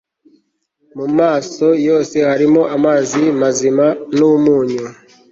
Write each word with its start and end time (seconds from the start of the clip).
Mu 0.97 1.05
maso 1.17 1.65
yose 1.87 2.15
harimo 2.29 2.61
amazi 2.75 3.21
mazima 3.41 3.85
numunyu 4.17 4.85